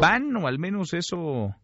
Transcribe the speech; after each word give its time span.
Van, 0.00 0.34
o 0.36 0.46
al 0.46 0.58
menos 0.58 0.94
eso 0.94 1.54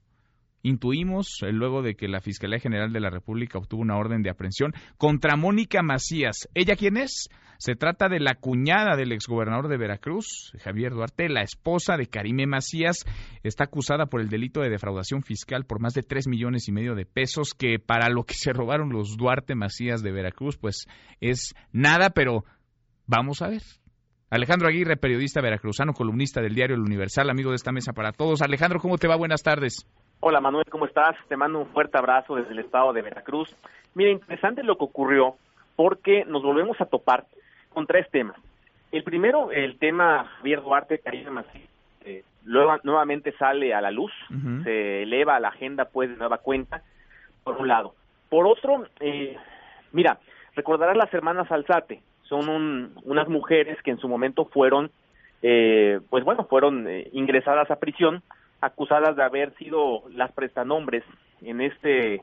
intuimos 0.62 1.39
eh, 1.42 1.53
luego 1.53 1.81
de 1.81 1.94
que 1.94 2.07
la 2.07 2.21
Fiscalía 2.21 2.58
General 2.58 2.92
de 2.92 3.00
la 3.00 3.08
República 3.08 3.58
obtuvo 3.58 3.81
una 3.81 3.97
orden 3.97 4.23
de 4.23 4.29
aprehensión 4.29 4.75
contra 4.99 5.36
Mónica 5.36 5.83
Macías. 5.83 6.49
¿Ella 6.55 6.77
quién 6.77 6.99
es? 6.99 7.31
Se 7.58 7.75
trata 7.75 8.11
de 8.11 8.21
la 8.21 8.34
cuñada 8.34 8.96
del 8.96 9.12
exgobernador 9.12 9.69
de 9.69 9.79
Veracruz, 9.79 10.53
Javier 10.62 10.93
Duarte, 10.93 11.30
la 11.30 11.41
esposa 11.41 11.96
de 11.96 12.09
Karime 12.09 12.46
Macías. 12.46 13.07
Está 13.43 13.64
acusada 13.64 14.04
por 14.07 14.20
el 14.20 14.29
delito 14.29 14.61
de 14.61 14.68
defraudación 14.68 15.23
fiscal 15.23 15.64
por 15.64 15.80
más 15.80 15.95
de 15.95 16.02
tres 16.02 16.29
millones 16.29 16.68
y 16.68 16.73
medio 16.73 16.95
de 16.95 17.07
pesos, 17.07 17.54
que 17.54 17.79
para 17.79 18.11
lo 18.11 18.25
que 18.25 18.34
se 18.34 18.52
robaron 18.52 18.91
los 18.91 19.16
Duarte 19.16 19.54
Macías 19.54 20.02
de 20.02 20.12
Veracruz, 20.12 20.59
pues 20.59 20.84
es 21.23 21.54
nada, 21.73 22.11
pero 22.11 22.45
vamos 23.07 23.41
a 23.41 23.48
ver. 23.48 23.62
Alejandro 24.29 24.67
Aguirre, 24.67 24.97
periodista 24.97 25.41
veracruzano, 25.41 25.93
columnista 25.93 26.41
del 26.41 26.55
diario 26.55 26.75
El 26.75 26.83
Universal, 26.83 27.30
amigo 27.30 27.51
de 27.51 27.57
esta 27.57 27.71
mesa 27.71 27.93
para 27.93 28.11
todos. 28.11 28.43
Alejandro, 28.43 28.80
¿cómo 28.80 28.98
te 28.98 29.07
va? 29.07 29.15
Buenas 29.15 29.43
tardes. 29.43 29.87
Hola 30.19 30.41
Manuel, 30.41 30.65
¿cómo 30.69 30.87
estás? 30.87 31.15
Te 31.29 31.37
mando 31.37 31.61
un 31.61 31.69
fuerte 31.69 31.97
abrazo 31.97 32.34
desde 32.34 32.51
el 32.51 32.59
estado 32.59 32.93
de 32.93 33.03
Veracruz. 33.03 33.55
Mira, 33.95 34.11
interesante 34.11 34.65
lo 34.65 34.77
que 34.77 34.84
ocurrió 34.84 35.37
porque 35.77 36.25
nos 36.25 36.43
volvemos 36.43 36.81
a 36.81 36.87
topar 36.87 37.27
con 37.69 37.87
tres 37.87 38.11
temas. 38.11 38.37
El 38.91 39.05
primero, 39.05 39.53
el 39.53 39.79
tema 39.79 40.25
Javier 40.39 40.61
Duarte, 40.61 40.98
Karina 40.98 41.31
Macías, 41.31 41.69
eh, 42.05 42.25
nuevamente 42.43 43.33
sale 43.39 43.75
a 43.75 43.81
la 43.81 43.93
luz, 43.93 44.12
se 44.65 45.03
eleva 45.03 45.37
a 45.37 45.41
la 45.41 45.48
agenda 45.48 45.84
pues 45.84 46.11
de 46.11 46.17
nueva 46.17 46.39
cuenta, 46.39 46.83
por 47.45 47.59
un 47.59 47.69
lado. 47.69 47.95
Por 48.29 48.47
otro, 48.47 48.87
eh, 48.98 49.37
mira, 49.93 50.19
recordarás 50.56 50.97
las 50.97 51.12
hermanas 51.15 51.51
Alzate, 51.53 52.03
son 52.29 52.93
unas 53.05 53.29
mujeres 53.29 53.80
que 53.83 53.91
en 53.91 53.98
su 53.98 54.09
momento 54.09 54.47
fueron, 54.47 54.91
eh, 55.43 56.01
pues 56.11 56.25
bueno, 56.25 56.47
fueron 56.48 56.89
eh, 56.89 57.09
ingresadas 57.12 57.71
a 57.71 57.79
prisión, 57.79 58.23
acusadas 58.61 59.17
de 59.17 59.23
haber 59.23 59.55
sido 59.56 60.03
las 60.11 60.33
prestanombres 60.33 61.05
en 61.42 61.61
este 61.61 62.23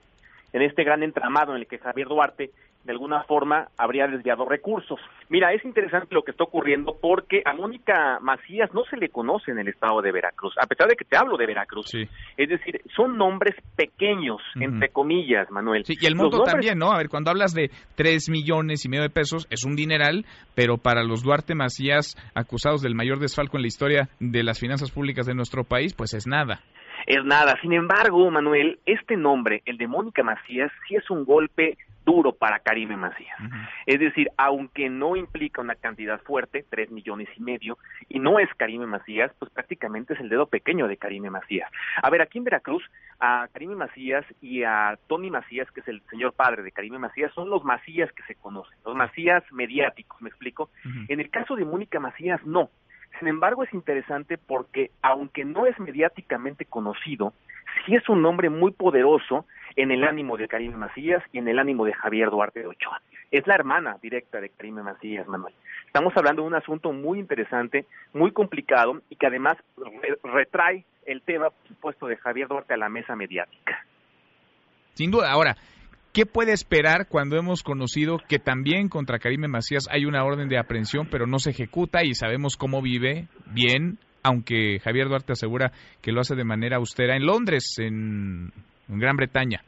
en 0.53 0.61
este 0.61 0.83
gran 0.83 1.01
entramado 1.01 1.53
en 1.53 1.61
el 1.61 1.67
que 1.67 1.79
Javier 1.79 2.07
Duarte 2.07 2.51
de 2.83 2.91
alguna 2.91 3.23
forma 3.23 3.67
habría 3.77 4.07
desviado 4.07 4.45
recursos. 4.45 4.99
Mira, 5.29 5.53
es 5.53 5.63
interesante 5.63 6.13
lo 6.13 6.23
que 6.23 6.31
está 6.31 6.43
ocurriendo 6.43 6.97
porque 7.01 7.41
a 7.45 7.53
Mónica 7.53 8.19
Macías 8.21 8.73
no 8.73 8.83
se 8.85 8.97
le 8.97 9.09
conoce 9.09 9.51
en 9.51 9.59
el 9.59 9.69
estado 9.69 10.01
de 10.01 10.11
Veracruz, 10.11 10.53
a 10.61 10.67
pesar 10.67 10.87
de 10.87 10.95
que 10.95 11.05
te 11.05 11.17
hablo 11.17 11.37
de 11.37 11.45
Veracruz. 11.45 11.93
Es 11.93 12.49
decir, 12.49 12.81
son 12.95 13.17
nombres 13.17 13.55
pequeños, 13.75 14.41
entre 14.55 14.89
comillas, 14.89 15.49
Manuel. 15.49 15.85
Sí, 15.85 15.95
y 15.99 16.05
el 16.05 16.15
monto 16.15 16.43
también, 16.43 16.77
¿no? 16.77 16.91
A 16.91 16.97
ver, 16.97 17.09
cuando 17.09 17.31
hablas 17.31 17.53
de 17.53 17.69
tres 17.95 18.29
millones 18.29 18.85
y 18.85 18.89
medio 18.89 19.03
de 19.03 19.09
pesos, 19.09 19.47
es 19.49 19.63
un 19.63 19.75
dineral, 19.75 20.25
pero 20.55 20.77
para 20.77 21.03
los 21.03 21.23
Duarte 21.23 21.55
Macías, 21.55 22.15
acusados 22.35 22.81
del 22.81 22.95
mayor 22.95 23.19
desfalco 23.19 23.57
en 23.57 23.61
la 23.61 23.67
historia 23.67 24.09
de 24.19 24.43
las 24.43 24.59
finanzas 24.59 24.91
públicas 24.91 25.25
de 25.25 25.35
nuestro 25.35 25.63
país, 25.63 25.93
pues 25.93 26.13
es 26.13 26.27
nada 26.27 26.61
es 27.05 27.23
nada. 27.25 27.55
Sin 27.61 27.73
embargo, 27.73 28.29
Manuel, 28.31 28.79
este 28.85 29.17
nombre, 29.17 29.61
el 29.65 29.77
de 29.77 29.87
Mónica 29.87 30.23
Macías, 30.23 30.71
sí 30.87 30.95
es 30.95 31.09
un 31.09 31.25
golpe 31.25 31.77
duro 32.05 32.33
para 32.33 32.59
Karime 32.59 32.97
Macías. 32.97 33.37
Es 33.85 33.99
decir, 33.99 34.29
aunque 34.37 34.89
no 34.89 35.15
implica 35.15 35.61
una 35.61 35.75
cantidad 35.75 36.21
fuerte, 36.21 36.65
tres 36.69 36.91
millones 36.91 37.29
y 37.35 37.41
medio, 37.41 37.77
y 38.09 38.19
no 38.19 38.39
es 38.39 38.49
Karime 38.55 38.85
Macías, 38.85 39.31
pues 39.39 39.51
prácticamente 39.51 40.13
es 40.13 40.19
el 40.19 40.29
dedo 40.29 40.47
pequeño 40.47 40.87
de 40.87 40.97
Karime 40.97 41.29
Macías. 41.29 41.69
A 42.01 42.09
ver, 42.09 42.21
aquí 42.21 42.37
en 42.37 42.43
Veracruz, 42.43 42.83
a 43.19 43.47
Karime 43.53 43.75
Macías 43.75 44.25
y 44.41 44.63
a 44.63 44.97
Tony 45.07 45.29
Macías, 45.29 45.69
que 45.71 45.79
es 45.81 45.87
el 45.87 46.01
señor 46.09 46.33
padre 46.33 46.63
de 46.63 46.71
Karime 46.71 46.99
Macías, 46.99 47.31
son 47.33 47.49
los 47.49 47.63
Macías 47.63 48.11
que 48.11 48.23
se 48.23 48.35
conocen, 48.35 48.77
los 48.85 48.95
Macías 48.95 49.43
mediáticos, 49.51 50.21
¿me 50.21 50.29
explico? 50.29 50.69
En 51.07 51.19
el 51.19 51.29
caso 51.29 51.55
de 51.55 51.65
Mónica 51.65 51.99
Macías, 51.99 52.43
no. 52.45 52.69
Sin 53.19 53.27
embargo, 53.27 53.63
es 53.63 53.73
interesante 53.73 54.37
porque, 54.37 54.91
aunque 55.01 55.45
no 55.45 55.67
es 55.67 55.79
mediáticamente 55.79 56.65
conocido, 56.65 57.33
sí 57.85 57.95
es 57.95 58.07
un 58.09 58.21
nombre 58.21 58.49
muy 58.49 58.71
poderoso 58.71 59.45
en 59.75 59.91
el 59.91 60.03
ánimo 60.03 60.37
de 60.37 60.47
Karime 60.47 60.77
Macías 60.77 61.23
y 61.31 61.39
en 61.39 61.47
el 61.47 61.59
ánimo 61.59 61.85
de 61.85 61.93
Javier 61.93 62.29
Duarte 62.29 62.61
de 62.61 62.67
Ochoa. 62.67 63.01
Es 63.31 63.47
la 63.47 63.55
hermana 63.55 63.97
directa 64.01 64.39
de 64.39 64.49
Karime 64.49 64.83
Macías, 64.83 65.27
Manuel. 65.27 65.53
Estamos 65.87 66.13
hablando 66.15 66.43
de 66.43 66.47
un 66.47 66.55
asunto 66.55 66.91
muy 66.91 67.19
interesante, 67.19 67.85
muy 68.13 68.31
complicado 68.31 69.01
y 69.09 69.15
que 69.15 69.27
además 69.27 69.57
retrae 70.23 70.85
el 71.05 71.21
tema, 71.21 71.49
por 71.49 71.67
supuesto, 71.67 72.07
de 72.07 72.17
Javier 72.17 72.47
Duarte 72.47 72.73
a 72.73 72.77
la 72.77 72.89
mesa 72.89 73.15
mediática. 73.15 73.85
Sin 74.93 75.11
duda. 75.11 75.31
Ahora, 75.31 75.55
¿Qué 76.13 76.27
puede 76.27 76.53
esperar 76.53 77.07
cuando 77.09 77.37
hemos 77.37 77.63
conocido 77.63 78.19
que 78.29 78.37
también 78.37 78.87
contra 78.87 79.17
Karime 79.17 79.47
Macías 79.47 79.87
hay 79.89 80.05
una 80.05 80.23
orden 80.23 80.47
de 80.47 80.59
aprehensión, 80.59 81.07
pero 81.09 81.25
no 81.25 81.39
se 81.39 81.49
ejecuta 81.49 82.03
y 82.03 82.13
sabemos 82.13 82.55
cómo 82.55 82.83
vive 82.83 83.29
bien, 83.47 83.97
aunque 84.21 84.77
Javier 84.79 85.07
Duarte 85.07 85.33
asegura 85.33 85.71
que 86.03 86.11
lo 86.11 86.21
hace 86.21 86.35
de 86.35 86.43
manera 86.43 86.77
austera 86.77 87.15
en 87.15 87.25
Londres, 87.25 87.77
en, 87.79 88.51
Gran 88.87 89.15
Bretaña? 89.17 89.63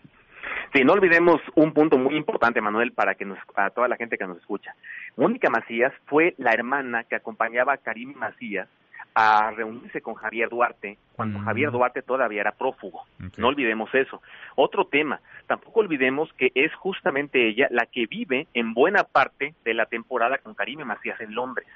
Sí, 0.73 0.83
no 0.83 0.93
olvidemos 0.93 1.41
un 1.55 1.73
punto 1.73 1.97
muy 1.97 2.15
importante, 2.15 2.59
Manuel, 2.59 2.91
para 2.91 3.15
que 3.15 3.23
nos, 3.25 3.39
a 3.55 3.69
toda 3.69 3.87
la 3.87 3.95
gente 3.95 4.17
que 4.17 4.27
nos 4.27 4.37
escucha. 4.37 4.75
Mónica 5.15 5.49
Macías 5.49 5.93
fue 6.05 6.35
la 6.37 6.51
hermana 6.51 7.05
que 7.05 7.15
acompañaba 7.15 7.73
a 7.73 7.77
Karime 7.77 8.15
Macías 8.15 8.67
a 9.13 9.51
reunirse 9.51 10.01
con 10.01 10.15
Javier 10.15 10.49
Duarte 10.49 10.97
cuando 11.15 11.39
mm. 11.39 11.45
Javier 11.45 11.71
Duarte 11.71 12.01
todavía 12.01 12.41
era 12.41 12.51
prófugo. 12.51 13.05
No 13.37 13.47
olvidemos 13.47 13.89
eso. 13.95 14.21
Otro 14.55 14.87
tema, 14.87 15.21
tampoco 15.47 15.79
olvidemos 15.79 16.31
que 16.33 16.51
es 16.53 16.73
justamente 16.75 17.47
ella 17.47 17.67
la 17.71 17.85
que 17.85 18.07
vive 18.07 18.47
en 18.53 18.73
buena 18.73 19.05
parte 19.05 19.55
de 19.63 19.73
la 19.73 19.85
temporada 19.85 20.39
con 20.39 20.53
Karime 20.53 20.83
Macías 20.83 21.21
en 21.21 21.33
Londres. 21.33 21.67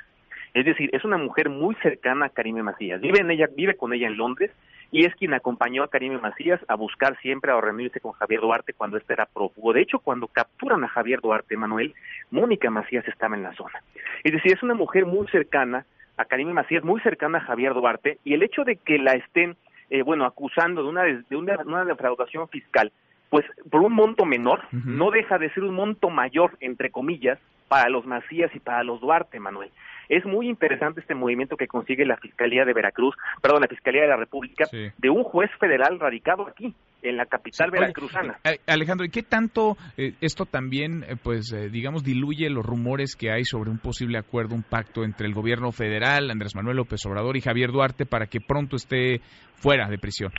Es 0.53 0.65
decir, 0.65 0.89
es 0.93 1.03
una 1.03 1.17
mujer 1.17 1.49
muy 1.49 1.75
cercana 1.75 2.27
a 2.27 2.29
Karime 2.29 2.63
Macías. 2.63 3.01
Vive, 3.01 3.19
en 3.19 3.31
ella, 3.31 3.47
vive 3.55 3.75
con 3.75 3.93
ella 3.93 4.07
en 4.07 4.17
Londres 4.17 4.51
y 4.91 5.05
es 5.05 5.13
quien 5.15 5.33
acompañó 5.33 5.83
a 5.83 5.89
Karime 5.89 6.17
Macías 6.17 6.59
a 6.67 6.75
buscar 6.75 7.17
siempre 7.21 7.51
a 7.51 7.61
reunirse 7.61 7.99
con 7.99 8.13
Javier 8.13 8.41
Duarte 8.41 8.73
cuando 8.73 8.97
éste 8.97 9.13
era 9.13 9.27
prófugo. 9.27 9.73
De 9.73 9.81
hecho, 9.81 9.99
cuando 9.99 10.27
capturan 10.27 10.83
a 10.83 10.87
Javier 10.87 11.21
Duarte, 11.21 11.55
Manuel, 11.55 11.93
Mónica 12.31 12.69
Macías 12.71 13.07
estaba 13.07 13.35
en 13.35 13.43
la 13.43 13.53
zona. 13.53 13.83
Es 14.23 14.33
decir, 14.33 14.53
es 14.53 14.63
una 14.63 14.73
mujer 14.73 15.05
muy 15.05 15.27
cercana 15.27 15.85
a 16.17 16.25
Karime 16.25 16.53
Macías, 16.53 16.83
muy 16.83 16.99
cercana 17.01 17.37
a 17.37 17.41
Javier 17.41 17.73
Duarte, 17.73 18.17
y 18.25 18.33
el 18.33 18.43
hecho 18.43 18.63
de 18.63 18.75
que 18.75 18.97
la 18.97 19.13
estén, 19.13 19.55
eh, 19.89 20.01
bueno, 20.01 20.25
acusando 20.25 20.83
de 20.83 20.89
una, 20.89 21.03
de 21.03 21.35
una, 21.35 21.85
defraudación 21.85 22.49
fiscal, 22.49 22.91
pues 23.29 23.45
por 23.69 23.81
un 23.81 23.93
monto 23.93 24.25
menor, 24.25 24.61
no 24.71 25.11
deja 25.11 25.37
de 25.37 25.49
ser 25.53 25.63
un 25.63 25.75
monto 25.75 26.09
mayor, 26.09 26.57
entre 26.59 26.89
comillas, 26.89 27.39
para 27.69 27.87
los 27.89 28.05
Macías 28.05 28.53
y 28.53 28.59
para 28.59 28.83
los 28.83 28.99
Duarte, 28.99 29.39
Manuel. 29.39 29.71
Es 30.09 30.25
muy 30.25 30.49
interesante 30.49 31.01
este 31.01 31.13
movimiento 31.13 31.55
que 31.55 31.67
consigue 31.67 32.03
la 32.03 32.17
Fiscalía 32.17 32.65
de 32.65 32.73
Veracruz, 32.73 33.15
perdón, 33.43 33.61
la 33.61 33.67
Fiscalía 33.67 34.01
de 34.01 34.07
la 34.07 34.17
República, 34.17 34.65
de 34.71 35.09
un 35.09 35.23
juez 35.23 35.51
federal 35.59 35.99
radicado 35.99 36.47
aquí, 36.47 36.73
en 37.03 37.15
la 37.15 37.27
capital 37.27 37.69
veracruzana. 37.69 38.39
Eh, 38.43 38.57
Alejandro, 38.67 39.05
¿y 39.05 39.09
qué 39.09 39.21
tanto 39.21 39.77
eh, 39.97 40.13
esto 40.19 40.45
también, 40.45 41.03
eh, 41.03 41.15
pues, 41.21 41.55
digamos, 41.71 42.03
diluye 42.03 42.49
los 42.49 42.65
rumores 42.65 43.15
que 43.15 43.31
hay 43.31 43.43
sobre 43.45 43.69
un 43.69 43.77
posible 43.77 44.17
acuerdo, 44.17 44.55
un 44.55 44.63
pacto 44.63 45.03
entre 45.03 45.27
el 45.27 45.33
gobierno 45.35 45.71
federal, 45.71 46.31
Andrés 46.31 46.55
Manuel 46.55 46.77
López 46.77 47.05
Obrador 47.05 47.37
y 47.37 47.41
Javier 47.41 47.71
Duarte 47.71 48.07
para 48.07 48.25
que 48.25 48.41
pronto 48.41 48.77
esté 48.77 49.21
fuera 49.53 49.87
de 49.87 49.99
prisión? 49.99 50.31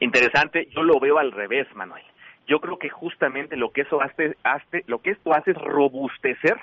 Interesante, 0.00 0.68
yo 0.70 0.82
lo 0.82 1.00
veo 1.00 1.18
al 1.18 1.32
revés, 1.32 1.66
Manuel 1.74 2.04
yo 2.46 2.60
creo 2.60 2.78
que 2.78 2.90
justamente 2.90 3.56
lo 3.56 3.70
que 3.70 3.80
eso 3.82 4.02
hace, 4.02 4.36
hace 4.44 4.84
lo 4.86 4.98
que 4.98 5.12
esto 5.12 5.32
hace 5.32 5.52
es 5.52 5.56
robustecer 5.56 6.58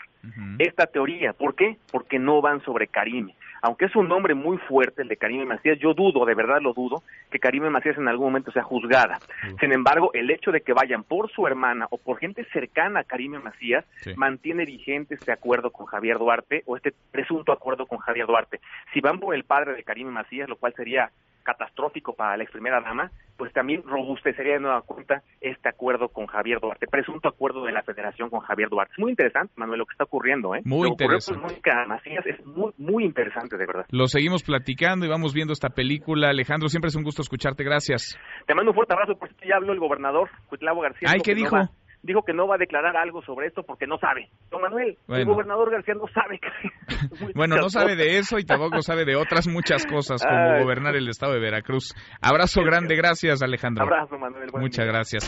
esta 0.59 0.87
teoría. 0.87 1.33
¿Por 1.33 1.55
qué? 1.55 1.77
Porque 1.91 2.19
no 2.19 2.41
van 2.41 2.61
sobre 2.61 2.87
Karime. 2.87 3.35
Aunque 3.63 3.85
es 3.85 3.95
un 3.95 4.07
nombre 4.07 4.33
muy 4.33 4.57
fuerte 4.57 5.03
el 5.03 5.07
de 5.07 5.17
Karime 5.17 5.45
Macías, 5.45 5.77
yo 5.79 5.93
dudo, 5.93 6.25
de 6.25 6.33
verdad 6.33 6.61
lo 6.61 6.73
dudo, 6.73 7.03
que 7.29 7.37
Karime 7.37 7.69
Macías 7.69 7.97
en 7.97 8.07
algún 8.07 8.27
momento 8.27 8.51
sea 8.51 8.63
juzgada. 8.63 9.19
Sin 9.59 9.71
embargo, 9.71 10.11
el 10.13 10.31
hecho 10.31 10.51
de 10.51 10.61
que 10.61 10.73
vayan 10.73 11.03
por 11.03 11.31
su 11.31 11.45
hermana 11.45 11.85
o 11.91 11.97
por 11.97 12.17
gente 12.17 12.43
cercana 12.51 13.01
a 13.01 13.03
Karime 13.03 13.37
Macías 13.37 13.85
mantiene 14.15 14.65
vigente 14.65 15.13
este 15.13 15.31
acuerdo 15.31 15.69
con 15.69 15.85
Javier 15.85 16.17
Duarte 16.17 16.63
o 16.65 16.75
este 16.75 16.91
presunto 17.11 17.51
acuerdo 17.51 17.85
con 17.85 17.99
Javier 17.99 18.25
Duarte. 18.25 18.59
Si 18.93 18.99
van 18.99 19.19
por 19.19 19.35
el 19.35 19.43
padre 19.43 19.75
de 19.75 19.83
Karime 19.83 20.09
Macías, 20.09 20.49
lo 20.49 20.55
cual 20.55 20.73
sería 20.75 21.11
catastrófico 21.43 22.13
para 22.13 22.37
la 22.37 22.43
ex 22.43 22.51
primera 22.51 22.81
dama, 22.81 23.11
pues 23.37 23.53
también 23.53 23.83
robustecería 23.83 24.53
de 24.53 24.59
nueva 24.59 24.81
cuenta 24.83 25.23
este 25.39 25.69
acuerdo 25.69 26.09
con 26.09 26.27
Javier 26.27 26.59
Duarte, 26.59 26.87
presunto 26.87 27.27
acuerdo 27.27 27.65
de 27.65 27.71
la 27.71 27.81
federación 27.81 28.29
con 28.29 28.41
Javier 28.41 28.69
Duarte. 28.69 28.93
Es 28.93 28.99
muy 28.99 29.11
interesante, 29.11 29.53
Manuel, 29.55 29.79
lo 29.79 29.85
que 29.85 29.93
está 29.93 30.03
ocurriendo, 30.03 30.53
¿eh? 30.55 30.61
Muy 30.63 30.89
interesante. 30.89 31.41
Macías 31.87 32.25
es 32.25 32.45
muy, 32.45 32.71
muy 32.77 33.03
interesante, 33.03 33.57
de 33.57 33.65
verdad. 33.65 33.85
Lo 33.89 34.07
seguimos 34.07 34.43
platicando 34.43 35.05
y 35.05 35.09
vamos 35.09 35.33
viendo 35.33 35.53
esta 35.53 35.69
película. 35.69 36.29
Alejandro, 36.29 36.69
siempre 36.69 36.89
es 36.89 36.95
un 36.95 37.03
gusto 37.03 37.21
escucharte, 37.21 37.63
gracias. 37.63 38.17
Te 38.45 38.53
mando 38.53 38.71
un 38.71 38.75
fuerte 38.75 38.93
abrazo, 38.93 39.15
por 39.15 39.29
ya 39.45 39.55
habló 39.55 39.73
el 39.73 39.79
gobernador, 39.79 40.29
Cuitlavo 40.47 40.81
García. 40.81 41.09
Ay, 41.11 41.21
¿qué 41.21 41.33
dijo? 41.33 41.57
Dijo 42.03 42.23
que 42.23 42.33
no 42.33 42.47
va 42.47 42.55
a 42.55 42.57
declarar 42.57 42.97
algo 42.97 43.21
sobre 43.23 43.47
esto 43.47 43.63
porque 43.63 43.87
no 43.87 43.97
sabe. 43.97 44.29
Don 44.49 44.61
Manuel, 44.61 44.97
el 45.07 45.25
gobernador 45.25 45.71
García 45.71 45.95
no 45.95 46.07
sabe. 46.07 46.39
bueno, 47.35 47.55
no 47.57 47.69
sabe 47.69 47.95
de 47.95 48.17
eso 48.17 48.37
y 48.37 48.43
tampoco 48.43 48.81
sabe 48.81 49.05
de 49.05 49.15
otras 49.15 49.47
muchas 49.47 49.85
cosas 49.85 50.23
como 50.23 50.59
gobernar 50.63 50.95
el 50.95 51.07
estado 51.07 51.33
de 51.33 51.39
Veracruz. 51.39 51.93
Abrazo 52.21 52.63
grande, 52.63 52.95
gracias 52.95 53.41
Alejandro. 53.41 53.83
Abrazo 53.83 54.17
Manuel. 54.17 54.49
Muchas 54.53 54.85
gracias. 54.85 55.23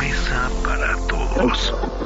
Mesa 0.00 0.48
para 0.64 0.94
todos. 1.08 1.97